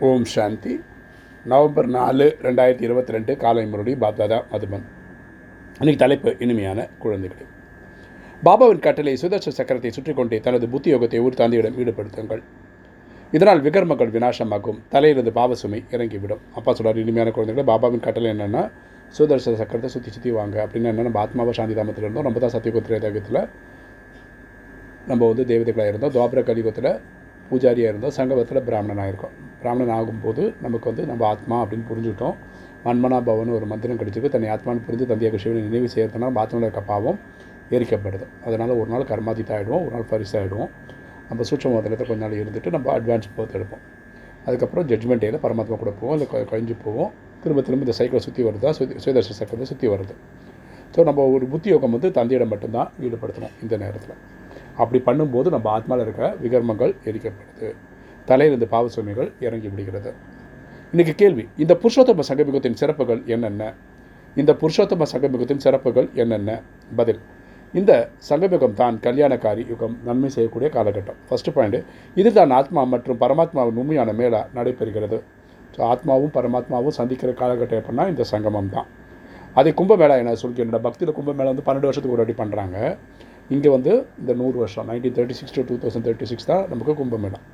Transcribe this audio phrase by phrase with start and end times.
[0.00, 0.74] ஓம் சாந்தி.
[1.50, 4.86] November நாலு ரெண்டாயிரத்தி இருபத்தி ரெண்டு காலை முரளி பாப்தாதா மதுபன்
[5.78, 7.46] அன்றைக்கு தலைப்பு இனிமையான குழந்தைகள்.
[8.46, 12.42] பாபாவின் கட்டளை சுதர்ச சக்கரத்தை சுற்றி கொண்டே தனது புத்தி யோகத்தை ஊர் தாந்தியிடம் ஈடுபடுத்துங்கள்.
[13.32, 16.42] இதனால் விகர்மங்கள் வினாசமாகும் தலையிலிருந்து பாவசுமை இறங்கிவிடும்.
[16.58, 18.64] அப்பா சொல்கிறார் இனிமையான குழந்தைகளை பாபாவின் கட்டளை என்னென்னா
[19.18, 20.56] சுதர்சன சக்கரத்தை சுற்றி சுற்றி வாங்க.
[20.66, 22.28] அப்படின்னு என்ன நம்ம ஆத்மாவை சாந்தி தாமத்தில் இருந்தோம்.
[22.28, 23.42] நம்ம தான் சத்தியகுத்திர தகத்தில்
[25.10, 26.14] நம்ம வந்து தேவதைகளாக இருந்தோம்.
[26.16, 26.92] துவாபர கலிகத்தில்
[27.52, 32.36] பூஜாரியாக இருந்தோம் சங்கமத்தில் பிராமணனாக இருக்கோம் பிராமணன் ஆகும்போது நமக்கு வந்து நம்ம ஆத்மா அப்படின்னு புரிஞ்சுட்டோம்
[32.86, 34.32] மன்மனா பவன் ஒரு மந்திரம் கிடைச்சிருக்கு.
[34.34, 37.18] தன்னை ஆத்மான்னு புரிஞ்சு தந்தையாக சிவனை நினைவு செய்யறதுனா ஆத்மாவில் இருக்க பாவம்
[37.76, 38.24] எரிக்கப்படுது.
[38.46, 40.70] அதனால் ஒரு நாள் கர்மாதித்த ஆகிடுவோம் ஒரு நாள் பரிசு ஆகிடுவோம்
[41.28, 43.84] நம்ம சூட்சம மந்திரத்தை கொஞ்ச நாள் இருந்துட்டு நம்ம அட்வான்ஸ் போத்து எடுப்போம்.
[44.46, 47.12] அதுக்கப்புறம் ஜட்மெண்ட் டேயில் பரமாத்மா கூட போவோம் இல்லை கழிஞ்சு போவோம்.
[47.44, 50.14] திரும்ப திரும்ப இந்த சைக்கிளை சுற்றி வருதா சுத்தி சுயதர்ஷ சக்கரத்தை சுற்றி வருது.
[50.94, 54.16] ஸோ நம்ம ஒரு புத்தி யோகம் வந்து தந்தையிடம் மட்டும்தான் ஈடுபடுத்தணும் இந்த நேரத்தில்.
[54.80, 57.68] அப்படி பண்ணும்போது நம்ம ஆத்மாவில் இருக்க விகர்மங்கள் எரிக்கப்படுது.
[58.30, 60.10] தலையிலிருந்து பாவ சுமைகள் இறங்கி விடுகிறது.
[60.92, 63.62] இன்றைக்கி கேள்வி இந்த புருஷோத்தம சங்கமிகத்தின் சிறப்புகள் என்னென்ன?
[64.40, 66.50] இந்த புருஷோத்தம சங்கமிகத்தின் சிறப்புகள் என்னென்ன?
[66.98, 67.20] பதில்
[67.80, 67.92] இந்த
[68.28, 71.18] சங்கமிகம் தான் கல்யாணக்காரி யுகம் நன்மை செய்யக்கூடிய காலகட்டம்.
[71.28, 71.78] ஃபஸ்ட்டு பாயிண்ட்
[72.20, 75.18] இது தான் ஆத்மா மற்றும் பரமாத்மாவின் உண்மையான மேலா நடைபெறுகிறது.
[75.74, 78.88] ஸோ ஆத்மாவும் பரமாத்மாவும் சந்திக்கிற காலகட்டம் எப்படின்னா இந்த சங்கமம் தான்
[79.60, 82.76] அதே கும்பமேளா என சொல்கின்ற பக்தியில் கும்பமேளா வந்து பன்னெண்டு வருஷத்துக்கு ஒரு அடி பண்ணுறாங்க
[83.48, 86.92] இங்கே வந்து இந்த நூறு வருஷம் nineteen thirty six to two thousand thirty six தான் நமக்கு
[87.00, 87.44] கும்பமேளம்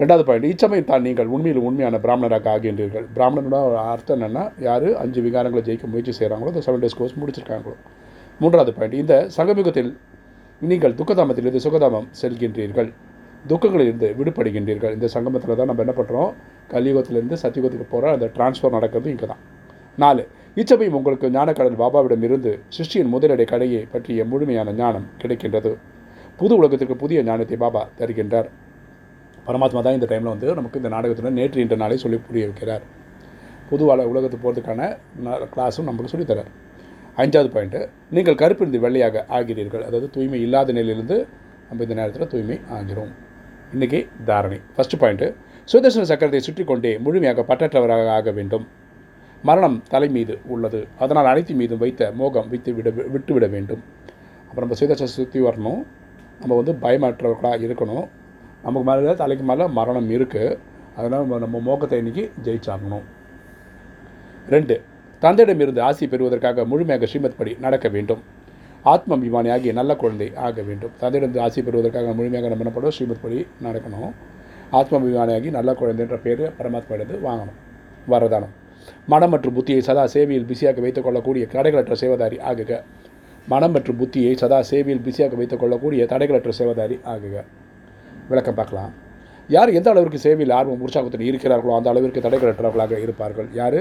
[0.00, 3.06] ரெண்டாவது பாயிண்ட் இச்சமயம் தான் நீங்கள் உண்மையில் உண்மையான பிராமணராக ஆகின்றீர்கள்.
[3.16, 7.76] பிராமணனோட அர்த்தம் என்னென்னா யார் அஞ்சு விகாரங்களை ஜெயிக்க முயற்சி செய்கிறாங்களோ அந்த செவன் டேஸ் கோர்ஸ் முடிச்சிருக்காங்களோ.
[8.40, 9.90] மூன்றாவது பாயிண்ட் இந்த சங்கமிகத்தில்
[10.62, 12.90] நீங்கள் துக்கதாமத்திலிருந்து சுகதாமம் செல்கின்றீர்கள்.
[13.50, 14.94] துக்கங்களிலிருந்து விடுபடுகின்றீர்கள்.
[14.96, 16.30] இந்த சங்கமத்தில் தான் நம்ம என்ன பண்ணுறோம்
[16.74, 19.42] கலியுகத்திலேருந்து சத்தியுகத்துக்கு போகிற அந்த டிரான்ஸ்ஃபர் நடக்கிறது இங்கே தான்
[20.04, 20.22] நாலு
[20.60, 25.72] இச்சமயம் உங்களுக்கு ஞானக்கடல் பாபாவிடம் இருந்து சிருஷ்டியின் முதலடை கடையை பற்றிய முழுமையான ஞானம் கிடைக்கின்றது.
[26.38, 28.48] புது உலகத்திற்கு புதிய ஞானத்தை பாபா தருகின்றார்.
[29.48, 32.84] பரமாத்மா தான் இந்த டைமில் வந்து நமக்கு இந்த நாடகத்துடன் நேற்று இன்ற நாளை சொல்லி புரிய வைக்கிறார்
[33.70, 34.88] புது உலகத்துக்கு போகிறதுக்கான
[35.52, 36.50] கிளாஸும் நமக்கு சொல்லித்தரார்
[37.22, 37.82] அஞ்சாவது பாயிண்ட்டு
[38.16, 39.84] நீங்கள் கருப்பிருந்து வெள்ளையாக ஆகிறீர்கள்.
[39.88, 41.18] அதாவது தூய்மை இல்லாத நிலையிலிருந்து
[41.68, 43.12] நம்ம இந்த நேரத்தில் தூய்மை ஆகிறோம்.
[43.74, 44.00] இன்றைக்கி
[44.30, 44.58] தாரணை.
[44.74, 45.28] ஃபஸ்ட்டு பாயிண்ட்டு
[45.72, 48.66] சுதர்சன சக்கரத்தை சுற்றி கொண்டே முழுமையாக பற்றற்றவராக ஆக வேண்டும்.
[49.48, 50.80] மரணம் தலை மீது உள்ளது.
[50.98, 53.82] அதனால் அனைத்து மீதும் வைத்த மோகம் விட்டு விட விட்டுவிட வேண்டும்.
[54.48, 55.80] அப்புறம் நம்ம சுதர்சன சுற்றி வரணும்.
[56.40, 58.06] நம்ம வந்து பயமற்றவர்களாக இருக்கணும்.
[58.62, 60.58] நமக்கு மேலே தலைக்கு மேலே மரணம் இருக்குது
[60.96, 63.06] அதனால் நம்ம நம்ம மோகத்தை இன்னைக்கு ஜெயிச்சாகணும்.
[64.48, 64.74] ரெண்டு
[65.20, 68.22] தந்தையிடமிருந்து ஆசி பெறுவதற்காக முழுமையாக ஸ்ரீமத் படி நடக்க வேண்டும்.
[68.82, 70.92] ஆத்ம அபிமானி ஆகிய நல்ல குழந்தை ஆக வேண்டும்.
[71.00, 74.12] தந்தையிடமிருந்து ஆசி பெறுவதற்காக முழுமையாக நம்ம என்ன பண்ணுவோம் ஸ்ரீமத் படி நடக்கணும்.
[74.70, 77.58] ஆத்ம அபிமானியாகி நல்ல குழந்தைன்ற பேர் பரமாத்மாவிடது வாங்கணும்.
[78.10, 78.54] வரதானம்.
[79.12, 82.80] மனம் மற்றும் புத்தியை சதா சேவையில் பிஸியாக வைத்துக் கொள்ளக்கூடிய தடைகளற்ற சேவதாரி ஆகுக.
[83.52, 87.44] மனம் மற்றும் புத்தியை சதா சேவையில் பிஸியாக வைத்துக் கொள்ளக்கூடிய தடைகளற்ற சேவதாரி ஆகுக.
[88.30, 88.92] விளக்கம் பார்க்கலாம்.
[89.48, 93.48] யார் எந்த அளவிற்கு சேவையில் ஆர்வம் உற்சாகத்தில் இருக்கிறார்களோ அந்த அளவிற்கு தடைகளற்றவர்களாக இருப்பார்கள்.
[93.60, 93.80] யார்?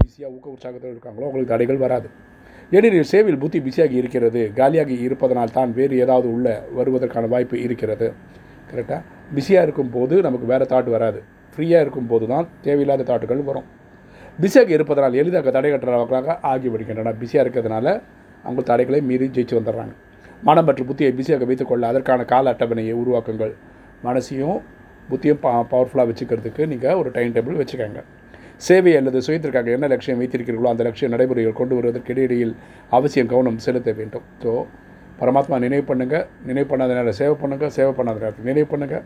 [0.00, 2.08] பிஸியாக ஊக்க உற்சாகத்தில் இருக்காங்களோ அவங்களுக்கு தடைகள் வராது.
[2.76, 4.40] ஏனெனில் சேவையில் புத்தி பிஸியாகி இருக்கிறது.
[4.56, 6.48] காலியாகி இருப்பதனால் தான் வேறு ஏதாவது உள்ள
[6.78, 8.08] வருவதற்கான வாய்ப்பு இருக்கிறது.
[8.70, 9.00] கரெக்டாக
[9.34, 11.20] பிஸியாக இருக்கும்போது நமக்கு வேறு தாட் வராது.
[11.58, 13.64] ஃப்ரீயாக இருக்கும்போது தான் தேவையில்லாத தாட்டுகள் வரும்.
[14.42, 17.86] பிஸியாக இருப்பதனால் எளிதாக தடை கட்டுறவர்களாக ஆகி ஆகிவிடுகின்றன பிஸியாக இருக்கிறதுனால
[18.44, 19.94] அவங்க தடைகளை மீறி ஜெயிச்சு வந்துடுறாங்க.
[20.48, 23.52] மனம் மற்றும் புத்தியை பிஸியாக வைத்துக்கொள்ள அதற்கான கால அட்டவணையை உருவாக்குங்கள்.
[24.06, 24.58] மனசையும்
[25.10, 28.00] புத்தியும் பா பவர்ஃபுல்லாக வச்சுக்கிறதுக்கு நீங்கள் ஒரு டைம் டேபிள் வச்சுக்கோங்க.
[28.66, 32.54] சேவை அல்லது சுயத்திற்காக என்ன லட்சியம் வைத்திருக்கிறீர்களோ அந்த லட்சியம் நடைமுறைகள் கொண்டு வருவதற்கு இடையிடையில்
[32.98, 34.24] அவசியம் கவனம் செலுத்த வேண்டும்.
[34.44, 34.52] ஸோ
[35.20, 39.04] பரமாத்மா நினைவு பண்ணுங்கள் நினைவு பண்ணாத நேரம் சேவை பண்ணுங்கள் சேவை பண்ணாத நேரத்தில் நினைவு பண்ணுங்கள்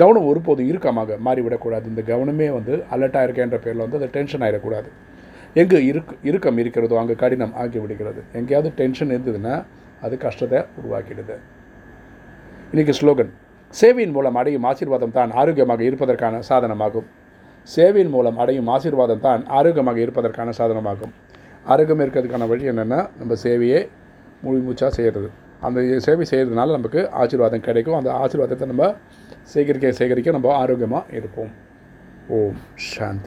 [0.00, 1.84] கவனம் ஒருபோதும் இறுக்கமாக மாறிவிடக்கூடாது.
[1.92, 4.88] இந்த கவனமே வந்து அலர்ட்டாக இருக்கேன்ற பேரில் வந்து அது டென்ஷன் ஆகிடக்கூடாது
[5.60, 8.20] எங்கு இருக்கு இறுக்கம் இருக்கிறதோ அங்கே கடினம் ஆகி விடுகிறது.
[8.38, 9.54] எங்கேயாவது டென்ஷன் இருந்ததுன்னா
[10.06, 11.36] அது கஷ்டத்தை உருவாக்கிடுது.
[12.72, 13.32] இன்றைக்கி ஸ்லோகன்
[13.74, 17.08] சேவையின் மூலம் அடையும் ஆசீர்வாதம் தான் ஆரோக்கியமாக இருப்பதற்கான சாதனமாகும்.
[17.68, 21.12] சேவையின் மூலம் அடையும் ஆசீர்வாதம் தான் ஆரோக்கியமாக இருப்பதற்கான சாதனமாகும்.
[21.72, 23.80] ஆரோக்கியம் இருக்கிறதுக்கான வழி என்னென்னா நம்ம சேவையை
[24.44, 25.28] முழு மூச்சாக செய்கிறது
[25.60, 27.94] அந்த சேவை செய்கிறதுனால நமக்கு ஆசீர்வாதம் கிடைக்கும்.
[27.94, 28.94] அந்த ஆசீர்வாதத்தை நம்ம
[29.42, 31.50] சேகரிக்க சேகரிக்க நம்ம ஆரோக்கியமாக இருப்போம்.
[32.28, 33.26] ஓம் சாந்தி.